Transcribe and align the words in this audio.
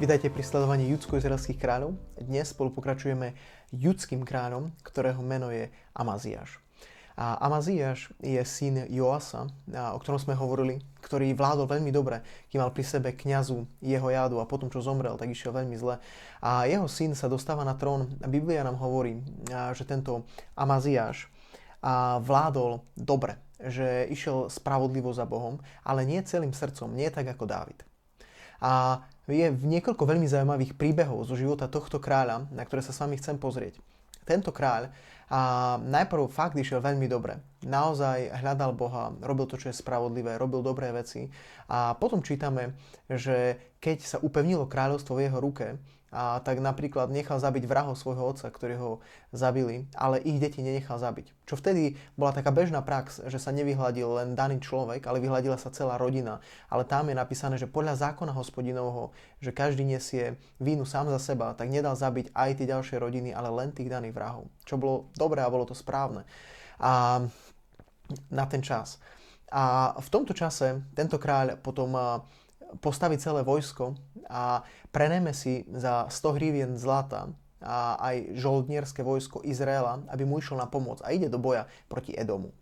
Vítajte 0.00 0.32
pri 0.32 0.40
sledovaní 0.40 0.88
judsko-izraelských 0.96 1.60
kráľov. 1.60 1.92
Dnes 2.16 2.56
spolu 2.56 2.72
pokračujeme 2.72 3.36
judským 3.68 4.24
kráľom, 4.24 4.72
ktorého 4.80 5.20
meno 5.20 5.52
je 5.52 5.68
Amaziáš. 5.92 6.56
A 7.20 7.36
Amaziáš 7.44 8.08
je 8.24 8.40
syn 8.40 8.88
Joasa, 8.88 9.52
o 9.68 9.98
ktorom 10.00 10.16
sme 10.16 10.32
hovorili, 10.32 10.80
ktorý 11.04 11.36
vládol 11.36 11.68
veľmi 11.68 11.92
dobre, 11.92 12.24
kým 12.48 12.64
mal 12.64 12.72
pri 12.72 12.80
sebe 12.80 13.12
kňazu 13.12 13.68
jeho 13.84 14.08
jadu 14.08 14.40
a 14.40 14.48
potom, 14.48 14.72
čo 14.72 14.80
zomrel, 14.80 15.20
tak 15.20 15.36
išiel 15.36 15.52
veľmi 15.52 15.76
zle. 15.76 16.00
A 16.40 16.64
jeho 16.64 16.88
syn 16.88 17.12
sa 17.12 17.28
dostáva 17.28 17.60
na 17.60 17.76
trón. 17.76 18.08
Biblia 18.24 18.64
nám 18.64 18.80
hovorí, 18.80 19.20
že 19.76 19.84
tento 19.84 20.24
Amaziáš 20.56 21.28
vládol 22.24 22.88
dobre, 22.96 23.36
že 23.60 24.08
išiel 24.08 24.48
spravodlivo 24.48 25.12
za 25.12 25.28
Bohom, 25.28 25.60
ale 25.84 26.08
nie 26.08 26.24
celým 26.24 26.56
srdcom, 26.56 26.88
nie 26.88 27.12
tak 27.12 27.28
ako 27.36 27.44
Dávid. 27.44 27.84
A 28.64 29.04
je 29.30 29.46
v 29.50 29.64
niekoľko 29.78 30.02
veľmi 30.04 30.26
zaujímavých 30.26 30.74
príbehov 30.74 31.24
zo 31.24 31.38
života 31.38 31.70
tohto 31.70 32.02
kráľa, 32.02 32.50
na 32.50 32.66
ktoré 32.66 32.82
sa 32.82 32.90
s 32.90 33.00
vami 33.00 33.16
chcem 33.16 33.38
pozrieť. 33.38 33.78
Tento 34.26 34.50
kráľ 34.50 34.90
a 35.30 35.78
najprv 35.78 36.26
fakt 36.26 36.58
išiel 36.58 36.82
veľmi 36.82 37.06
dobre. 37.06 37.38
Naozaj 37.62 38.34
hľadal 38.42 38.74
Boha, 38.74 39.14
robil 39.22 39.46
to, 39.46 39.54
čo 39.54 39.70
je 39.70 39.78
spravodlivé, 39.78 40.34
robil 40.34 40.58
dobré 40.58 40.90
veci. 40.90 41.30
A 41.70 41.94
potom 41.94 42.18
čítame, 42.18 42.74
že 43.06 43.56
keď 43.78 43.98
sa 44.02 44.18
upevnilo 44.18 44.66
kráľovstvo 44.66 45.14
v 45.14 45.30
jeho 45.30 45.38
ruke, 45.38 45.78
a 46.10 46.42
tak 46.42 46.58
napríklad 46.58 47.06
nechal 47.14 47.38
zabiť 47.38 47.70
vrahov 47.70 47.94
svojho 47.94 48.34
otca, 48.34 48.50
ktorí 48.50 48.74
ho 48.74 48.98
zabili, 49.30 49.86
ale 49.94 50.18
ich 50.18 50.42
deti 50.42 50.58
nenechal 50.58 50.98
zabiť. 50.98 51.30
Čo 51.46 51.54
vtedy 51.54 51.94
bola 52.18 52.34
taká 52.34 52.50
bežná 52.50 52.82
prax, 52.82 53.22
že 53.30 53.38
sa 53.38 53.54
nevyhľadil 53.54 54.18
len 54.18 54.28
daný 54.34 54.58
človek, 54.58 55.06
ale 55.06 55.22
vyhľadila 55.22 55.54
sa 55.54 55.70
celá 55.70 56.02
rodina. 56.02 56.42
Ale 56.66 56.82
tam 56.82 57.06
je 57.10 57.14
napísané, 57.14 57.62
že 57.62 57.70
podľa 57.70 58.10
zákona 58.10 58.34
hospodinovho, 58.34 59.14
že 59.38 59.54
každý 59.54 59.86
nesie 59.86 60.34
vínu 60.58 60.82
sám 60.82 61.14
za 61.14 61.22
seba, 61.22 61.54
tak 61.54 61.70
nedal 61.70 61.94
zabiť 61.94 62.34
aj 62.34 62.50
tie 62.58 62.66
ďalšie 62.66 62.98
rodiny, 62.98 63.30
ale 63.30 63.54
len 63.54 63.70
tých 63.70 63.86
daných 63.86 64.14
vrahov. 64.14 64.50
Čo 64.66 64.82
bolo 64.82 65.06
dobré 65.20 65.44
a 65.44 65.52
bolo 65.52 65.68
to 65.68 65.76
správne. 65.76 66.24
A 66.80 67.20
na 68.32 68.44
ten 68.48 68.64
čas. 68.64 68.96
A 69.52 69.92
v 70.00 70.08
tomto 70.08 70.32
čase 70.32 70.80
tento 70.96 71.20
kráľ 71.20 71.60
potom 71.60 71.92
postaví 72.78 73.18
celé 73.18 73.42
vojsko 73.42 73.98
a 74.30 74.62
preneme 74.94 75.34
si 75.34 75.66
za 75.74 76.06
100 76.06 76.38
hrivien 76.38 76.72
zlata 76.78 77.28
a 77.60 77.98
aj 78.00 78.40
žoldnierské 78.40 79.04
vojsko 79.04 79.44
Izraela, 79.44 80.00
aby 80.08 80.24
mu 80.24 80.40
išlo 80.40 80.56
na 80.56 80.70
pomoc 80.70 81.02
a 81.04 81.12
ide 81.12 81.28
do 81.28 81.36
boja 81.36 81.68
proti 81.90 82.16
Edomu. 82.16 82.54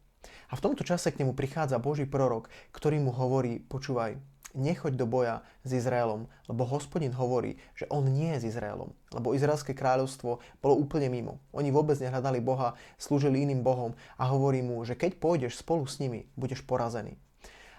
A 0.48 0.56
v 0.56 0.64
tomto 0.64 0.80
čase 0.80 1.12
k 1.12 1.20
nemu 1.20 1.36
prichádza 1.36 1.76
Boží 1.76 2.08
prorok, 2.08 2.48
ktorý 2.72 2.98
mu 2.98 3.12
hovorí, 3.12 3.60
počúvaj, 3.60 4.16
nechoď 4.54 4.96
do 4.96 5.04
boja 5.08 5.44
s 5.64 5.77
Izraelom, 5.77 6.30
lebo 6.48 6.69
hospodin 6.69 7.12
hovorí, 7.12 7.60
že 7.76 7.84
on 7.92 8.09
nie 8.09 8.32
je 8.36 8.48
s 8.48 8.48
Izraelom, 8.56 8.92
lebo 9.12 9.36
Izraelské 9.36 9.76
kráľovstvo 9.76 10.41
bolo 10.60 10.75
úplne 10.76 11.12
mimo. 11.12 11.41
Oni 11.53 11.69
vôbec 11.69 12.00
nehľadali 12.00 12.41
Boha, 12.41 12.78
slúžili 12.97 13.44
iným 13.44 13.60
Bohom 13.60 13.92
a 14.16 14.25
hovorí 14.28 14.64
mu, 14.64 14.81
že 14.86 14.97
keď 14.97 15.20
pôjdeš 15.20 15.60
spolu 15.60 15.84
s 15.84 16.00
nimi, 16.00 16.28
budeš 16.38 16.64
porazený. 16.64 17.20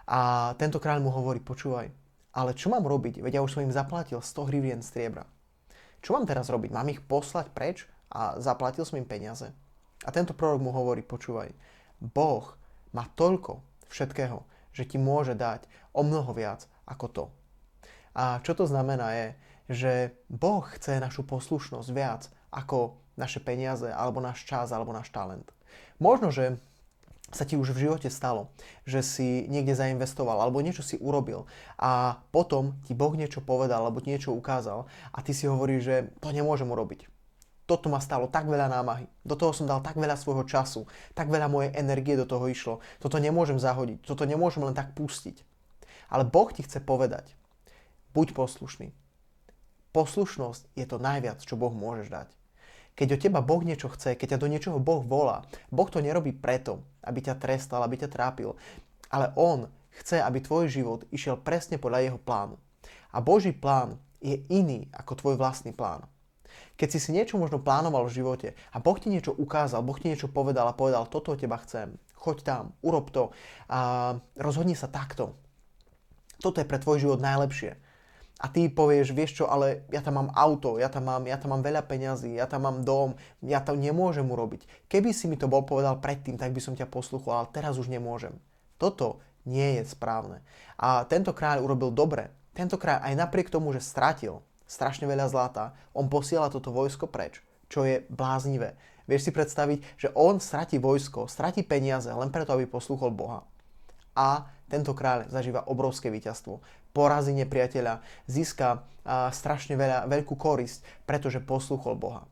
A 0.09 0.51
tento 0.57 0.81
kráľ 0.81 1.05
mu 1.05 1.13
hovorí, 1.13 1.37
počúvaj, 1.41 1.93
ale 2.33 2.51
čo 2.53 2.69
mám 2.69 2.85
robiť? 2.85 3.21
Veď 3.21 3.41
ja 3.41 3.45
už 3.45 3.57
som 3.57 3.65
im 3.65 3.73
zaplatil 3.73 4.21
100 4.21 4.49
hrivien 4.49 4.81
striebra. 4.81 5.25
Čo 5.99 6.15
mám 6.15 6.25
teraz 6.25 6.47
robiť? 6.47 6.71
Mám 6.71 6.93
ich 6.93 7.01
poslať 7.03 7.51
preč 7.51 7.85
a 8.09 8.39
zaplatil 8.39 8.85
som 8.87 8.97
im 8.97 9.05
peniaze? 9.05 9.51
A 10.07 10.09
tento 10.15 10.31
prorok 10.31 10.63
mu 10.63 10.71
hovorí, 10.71 11.03
počúvaj, 11.03 11.51
Boh 11.99 12.55
má 12.95 13.05
toľko 13.19 13.59
všetkého, 13.91 14.39
že 14.79 14.87
ti 14.87 14.95
môže 14.95 15.35
dať 15.35 15.67
o 15.91 16.07
mnoho 16.07 16.31
viac 16.31 16.63
ako 16.87 17.05
to. 17.11 17.25
A 18.15 18.39
čo 18.47 18.55
to 18.55 18.63
znamená 18.63 19.11
je, 19.11 19.27
že 19.69 19.91
Boh 20.31 20.63
chce 20.63 21.03
našu 21.03 21.27
poslušnosť 21.27 21.89
viac 21.91 22.31
ako 22.49 22.97
naše 23.19 23.43
peniaze, 23.43 23.91
alebo 23.91 24.23
náš 24.23 24.47
čas, 24.47 24.71
alebo 24.71 24.95
náš 24.95 25.11
talent. 25.11 25.51
Možno, 25.99 26.31
že 26.31 26.57
sa 27.29 27.45
ti 27.45 27.53
už 27.53 27.77
v 27.77 27.85
živote 27.85 28.09
stalo, 28.09 28.49
že 28.89 29.05
si 29.05 29.45
niekde 29.45 29.77
zainvestoval 29.77 30.41
alebo 30.41 30.65
niečo 30.65 30.81
si 30.81 30.97
urobil 30.97 31.45
a 31.77 32.17
potom 32.33 32.73
ti 32.89 32.97
Boh 32.97 33.13
niečo 33.13 33.45
povedal 33.45 33.85
alebo 33.85 34.01
niečo 34.01 34.33
ukázal 34.33 34.89
a 35.13 35.17
ty 35.21 35.37
si 35.37 35.45
hovoríš, 35.45 35.81
že 35.85 35.95
to 36.25 36.33
nemôžem 36.33 36.65
urobiť. 36.65 37.18
Toto 37.69 37.85
ma 37.85 38.01
stalo 38.01 38.25
tak 38.25 38.49
veľa 38.49 38.65
námahy, 38.65 39.05
do 39.21 39.37
toho 39.37 39.53
som 39.53 39.69
dal 39.69 39.85
tak 39.85 39.93
veľa 39.93 40.17
svojho 40.17 40.41
času, 40.49 40.89
tak 41.13 41.29
veľa 41.29 41.45
mojej 41.45 41.69
energie 41.77 42.17
do 42.17 42.25
toho 42.25 42.49
išlo, 42.49 42.81
toto 42.97 43.21
nemôžem 43.21 43.61
zahodiť, 43.61 44.01
toto 44.09 44.25
nemôžem 44.25 44.65
len 44.65 44.73
tak 44.73 44.97
pustiť. 44.97 45.45
Ale 46.09 46.25
Boh 46.25 46.49
ti 46.49 46.65
chce 46.65 46.81
povedať, 46.81 47.29
buď 48.17 48.33
poslušný. 48.33 48.89
Poslušnosť 49.93 50.73
je 50.73 50.85
to 50.89 50.97
najviac, 50.97 51.45
čo 51.45 51.53
Boh 51.61 51.69
môžeš 51.69 52.09
dať. 52.09 52.29
Keď 52.97 53.07
od 53.13 53.21
teba 53.21 53.39
Boh 53.45 53.61
niečo 53.61 53.93
chce, 53.93 54.17
keď 54.17 54.35
ťa 54.35 54.41
do 54.41 54.49
niečoho 54.49 54.79
Boh 54.81 55.05
volá, 55.05 55.45
Boh 55.69 55.85
to 55.85 56.01
nerobí 56.01 56.33
preto, 56.33 56.81
aby 57.05 57.21
ťa 57.21 57.37
trestal, 57.37 57.85
aby 57.85 58.01
ťa 58.01 58.09
trápil, 58.09 58.57
ale 59.13 59.29
On 59.37 59.69
chce, 60.01 60.17
aby 60.17 60.41
tvoj 60.41 60.73
život 60.73 61.05
išiel 61.13 61.37
presne 61.37 61.77
podľa 61.77 62.01
Jeho 62.01 62.19
plánu. 62.19 62.57
A 63.13 63.21
Boží 63.21 63.53
plán 63.53 64.01
je 64.25 64.41
iný 64.49 64.89
ako 64.89 65.13
tvoj 65.21 65.35
vlastný 65.37 65.69
plán. 65.69 66.09
Keď 66.79 66.87
si 66.89 66.99
si 66.99 67.09
niečo 67.11 67.35
možno 67.35 67.59
plánoval 67.59 68.07
v 68.07 68.15
živote 68.21 68.47
a 68.73 68.77
Boh 68.79 68.95
ti 68.95 69.11
niečo 69.11 69.35
ukázal, 69.35 69.83
Boh 69.83 69.97
ti 69.99 70.11
niečo 70.11 70.31
povedal 70.31 70.69
a 70.69 70.77
povedal, 70.77 71.09
toto 71.09 71.35
teba 71.35 71.59
chcem, 71.63 71.95
choď 72.15 72.37
tam, 72.43 72.63
urob 72.81 73.11
to 73.11 73.31
a 73.71 74.15
rozhodni 74.39 74.73
sa 74.75 74.87
takto. 74.87 75.35
Toto 76.39 76.63
je 76.63 76.69
pre 76.69 76.79
tvoj 76.79 77.03
život 77.03 77.19
najlepšie 77.19 77.75
a 78.39 78.47
ty 78.47 78.71
povieš, 78.71 79.11
vieš 79.11 79.43
čo, 79.43 79.45
ale 79.51 79.83
ja 79.91 79.99
tam 79.99 80.15
mám 80.15 80.29
auto, 80.31 80.79
ja 80.79 80.87
tam 80.87 81.11
mám, 81.11 81.27
ja 81.27 81.35
tam 81.35 81.51
mám 81.51 81.63
veľa 81.63 81.83
peňazí, 81.83 82.39
ja 82.39 82.47
tam 82.47 82.63
mám 82.63 82.87
dom, 82.87 83.19
ja 83.43 83.59
to 83.59 83.75
nemôžem 83.75 84.23
urobiť. 84.23 84.87
Keby 84.87 85.11
si 85.11 85.27
mi 85.27 85.35
to 85.35 85.51
bol 85.51 85.67
povedal 85.67 85.99
predtým, 85.99 86.39
tak 86.39 86.55
by 86.55 86.63
som 86.63 86.71
ťa 86.71 86.87
posluchol, 86.87 87.35
ale 87.35 87.51
teraz 87.51 87.75
už 87.75 87.91
nemôžem. 87.91 88.39
Toto 88.79 89.19
nie 89.43 89.83
je 89.83 89.91
správne. 89.91 90.39
A 90.79 91.03
tento 91.03 91.35
kráľ 91.35 91.67
urobil 91.67 91.91
dobre. 91.91 92.31
Tento 92.55 92.79
kráľ 92.79 93.11
aj 93.11 93.13
napriek 93.19 93.51
tomu, 93.51 93.75
že 93.75 93.83
stratil 93.83 94.39
strašne 94.69 95.09
veľa 95.09 95.25
zlata, 95.33 95.73
on 95.97 96.05
posiela 96.05 96.53
toto 96.53 96.69
vojsko 96.69 97.09
preč, 97.09 97.41
čo 97.65 97.81
je 97.89 98.05
bláznivé. 98.13 98.77
Vieš 99.09 99.25
si 99.25 99.31
predstaviť, 99.33 99.81
že 99.97 100.13
on 100.13 100.37
stratí 100.37 100.77
vojsko, 100.77 101.25
stratí 101.25 101.65
peniaze 101.65 102.13
len 102.13 102.29
preto, 102.29 102.53
aby 102.53 102.69
poslúchol 102.69 103.09
Boha. 103.09 103.41
A 104.13 104.45
tento 104.69 104.93
kráľ 104.93 105.33
zažíva 105.33 105.65
obrovské 105.65 106.13
víťazstvo 106.13 106.61
porazí 106.93 107.33
nepriateľa, 107.33 108.05
získa 108.29 108.85
strašne 109.33 109.73
veľa, 109.73 110.05
veľkú 110.05 110.37
korisť, 110.37 110.85
pretože 111.09 111.41
poslúchol 111.41 111.97
Boha. 111.97 112.29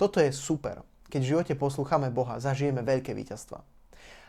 Toto 0.00 0.16
je 0.16 0.32
super. 0.32 0.80
Keď 1.12 1.20
v 1.20 1.30
živote 1.36 1.54
poslúchame 1.56 2.08
Boha, 2.08 2.40
zažijeme 2.40 2.80
veľké 2.80 3.12
víťazstva. 3.12 3.60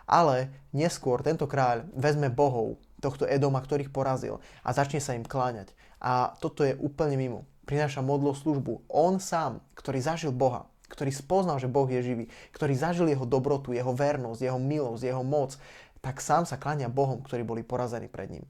Ale 0.06 0.52
neskôr 0.76 1.24
tento 1.24 1.48
kráľ 1.48 1.88
vezme 1.96 2.28
bohov 2.28 2.78
tohto 3.02 3.26
Edoma, 3.26 3.64
ktorých 3.64 3.90
porazil 3.90 4.38
a 4.62 4.70
začne 4.76 5.00
sa 5.00 5.16
im 5.16 5.26
kláňať. 5.26 5.72
A 6.06 6.38
toto 6.38 6.62
je 6.62 6.78
úplne 6.78 7.18
mimo. 7.18 7.50
Prináša 7.66 8.06
modlo 8.06 8.38
službu. 8.38 8.86
On 8.94 9.18
sám, 9.18 9.58
ktorý 9.74 9.98
zažil 10.06 10.30
Boha, 10.30 10.70
ktorý 10.86 11.10
spoznal, 11.10 11.58
že 11.58 11.66
Boh 11.66 11.90
je 11.90 12.06
živý, 12.06 12.26
ktorý 12.54 12.78
zažil 12.78 13.10
jeho 13.10 13.26
dobrotu, 13.26 13.74
jeho 13.74 13.90
vernosť, 13.90 14.46
jeho 14.46 14.62
milosť, 14.62 15.02
jeho 15.02 15.26
moc, 15.26 15.58
tak 16.06 16.22
sám 16.22 16.46
sa 16.46 16.62
kláňa 16.62 16.94
Bohom, 16.94 17.26
ktorí 17.26 17.42
boli 17.42 17.66
porazení 17.66 18.06
pred 18.06 18.30
ním. 18.30 18.46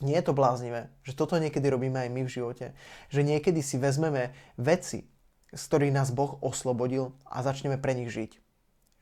Nie 0.00 0.22
je 0.22 0.30
to 0.30 0.38
bláznivé, 0.38 0.88
že 1.02 1.18
toto 1.18 1.34
niekedy 1.36 1.66
robíme 1.66 1.98
aj 1.98 2.10
my 2.14 2.22
v 2.22 2.30
živote. 2.30 2.66
Že 3.10 3.26
niekedy 3.26 3.60
si 3.60 3.76
vezmeme 3.82 4.30
veci, 4.54 5.10
z 5.50 5.62
ktorých 5.66 5.92
nás 5.92 6.14
Boh 6.14 6.38
oslobodil 6.40 7.12
a 7.26 7.42
začneme 7.42 7.76
pre 7.76 7.98
nich 7.98 8.14
žiť. 8.14 8.38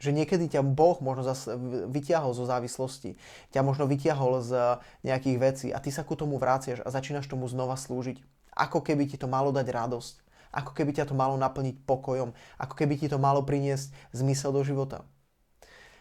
Že 0.01 0.17
niekedy 0.17 0.49
ťa 0.49 0.65
Boh 0.65 0.97
možno 1.05 1.29
zase 1.29 1.53
vyťahol 1.93 2.33
zo 2.33 2.49
závislosti, 2.49 3.21
ťa 3.53 3.61
možno 3.61 3.85
vyťahol 3.85 4.41
z 4.41 4.81
nejakých 5.05 5.37
vecí 5.37 5.69
a 5.69 5.79
ty 5.79 5.93
sa 5.93 6.09
ku 6.09 6.17
tomu 6.17 6.41
vráciaš 6.41 6.81
a 6.81 6.89
začínaš 6.89 7.29
tomu 7.29 7.45
znova 7.47 7.77
slúžiť. 7.77 8.17
Ako 8.57 8.81
keby 8.81 9.05
ti 9.07 9.21
to 9.21 9.29
malo 9.29 9.53
dať 9.53 9.69
radosť, 9.69 10.15
ako 10.57 10.73
keby 10.73 10.97
ťa 10.97 11.13
to 11.13 11.15
malo 11.15 11.37
naplniť 11.37 11.85
pokojom, 11.85 12.33
ako 12.59 12.75
keby 12.75 12.97
ti 12.97 13.07
to 13.13 13.21
malo 13.21 13.45
priniesť 13.45 13.93
zmysel 14.17 14.51
do 14.57 14.65
života. 14.65 15.05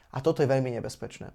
A 0.10 0.24
toto 0.26 0.42
je 0.42 0.50
veľmi 0.50 0.74
nebezpečné. 0.74 1.30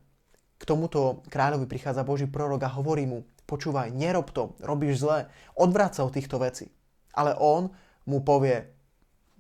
K 0.59 0.65
tomuto 0.65 1.23
kráľovi 1.31 1.69
prichádza 1.69 2.03
Boží 2.03 2.27
prorok 2.27 2.65
a 2.67 2.75
hovorí 2.75 3.07
mu, 3.07 3.29
počúvaj, 3.45 3.93
nerob 3.93 4.33
to, 4.33 4.57
robíš 4.65 5.05
zle, 5.05 5.29
odvráť 5.55 6.01
sa 6.01 6.03
od 6.09 6.17
týchto 6.17 6.41
vecí. 6.41 6.73
Ale 7.15 7.37
on 7.39 7.71
mu 8.09 8.25
povie, 8.25 8.67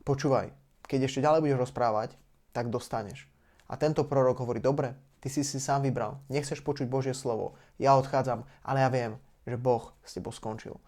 počúvaj, 0.07 0.53
keď 0.87 1.09
ešte 1.09 1.25
ďalej 1.25 1.41
budeš 1.43 1.63
rozprávať, 1.67 2.15
tak 2.55 2.71
dostaneš. 2.71 3.27
A 3.67 3.75
tento 3.75 4.07
prorok 4.07 4.47
hovorí, 4.47 4.63
dobre, 4.63 4.95
ty 5.19 5.27
si 5.27 5.43
si 5.43 5.59
sám 5.59 5.83
vybral, 5.83 6.23
nechceš 6.31 6.63
počuť 6.63 6.87
Božie 6.87 7.13
slovo, 7.17 7.59
ja 7.83 7.99
odchádzam, 7.99 8.47
ale 8.63 8.79
ja 8.79 8.89
viem, 8.89 9.13
že 9.43 9.59
Boh 9.59 9.91
s 10.07 10.15
tebou 10.15 10.31
skončil. 10.31 10.79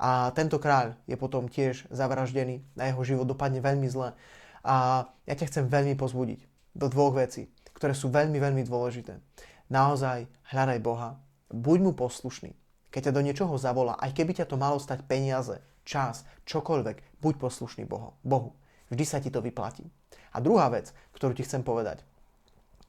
A 0.00 0.32
tento 0.32 0.56
kráľ 0.56 0.96
je 1.04 1.16
potom 1.18 1.50
tiež 1.50 1.90
zavraždený 1.92 2.64
a 2.80 2.88
jeho 2.88 3.02
život 3.04 3.28
dopadne 3.28 3.60
veľmi 3.60 3.84
zle. 3.90 4.16
A 4.64 5.04
ja 5.28 5.34
ťa 5.36 5.48
chcem 5.52 5.64
veľmi 5.68 5.92
pozbudiť 5.98 6.40
do 6.72 6.86
dvoch 6.88 7.18
vecí, 7.18 7.52
ktoré 7.76 7.92
sú 7.92 8.08
veľmi, 8.08 8.40
veľmi 8.40 8.64
dôležité. 8.64 9.20
Naozaj 9.68 10.24
hľadaj 10.54 10.78
Boha, 10.80 11.20
buď 11.52 11.78
mu 11.84 11.92
poslušný. 11.92 12.56
Keď 12.90 13.10
ťa 13.10 13.16
do 13.16 13.22
niečoho 13.22 13.54
zavolá, 13.60 13.94
aj 14.00 14.16
keby 14.16 14.40
ťa 14.40 14.48
to 14.48 14.56
malo 14.56 14.80
stať 14.80 15.04
peniaze, 15.04 15.60
čas, 15.84 16.24
čokoľvek, 16.48 17.20
buď 17.20 17.34
poslušný 17.36 17.84
Bohu. 17.84 18.16
Bohu. 18.24 18.56
Vždy 18.90 19.04
sa 19.06 19.22
ti 19.22 19.30
to 19.30 19.44
vyplatí. 19.44 19.86
A 20.30 20.38
druhá 20.38 20.70
vec, 20.70 20.94
ktorú 21.14 21.34
ti 21.34 21.42
chcem 21.42 21.66
povedať. 21.66 22.02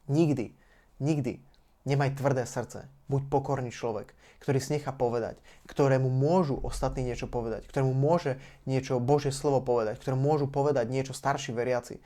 Nikdy, 0.09 0.53
nikdy 1.01 1.41
nemaj 1.85 2.17
tvrdé 2.17 2.45
srdce. 2.45 2.85
Buď 3.09 3.27
pokorný 3.27 3.73
človek, 3.73 4.13
ktorý 4.39 4.57
si 4.63 4.79
nechá 4.79 4.95
povedať, 4.95 5.35
ktorému 5.67 6.07
môžu 6.07 6.57
ostatní 6.63 7.03
niečo 7.03 7.27
povedať, 7.27 7.67
ktorému 7.67 7.91
môže 7.91 8.39
niečo 8.63 9.03
Božie 9.03 9.35
slovo 9.35 9.59
povedať, 9.59 9.99
ktorému 9.99 10.21
môžu 10.21 10.47
povedať 10.47 10.87
niečo 10.87 11.11
starší 11.11 11.51
veriaci. 11.51 11.99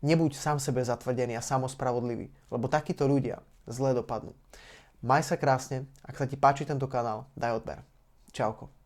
Nebuď 0.00 0.32
sám 0.36 0.58
sebe 0.60 0.80
zatvrdený 0.84 1.36
a 1.36 1.44
samospravodlivý, 1.44 2.32
lebo 2.48 2.72
takíto 2.72 3.04
ľudia 3.04 3.44
zle 3.68 3.92
dopadnú. 3.92 4.32
Maj 5.00 5.32
sa 5.32 5.36
krásne, 5.40 5.88
ak 6.04 6.16
sa 6.16 6.28
ti 6.28 6.36
páči 6.36 6.68
tento 6.68 6.84
kanál, 6.84 7.28
daj 7.36 7.60
odber. 7.60 7.80
Čauko. 8.32 8.79